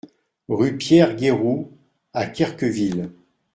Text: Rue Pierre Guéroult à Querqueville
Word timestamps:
Rue 0.47 0.77
Pierre 0.77 1.15
Guéroult 1.15 1.69
à 2.13 2.25
Querqueville 2.25 3.11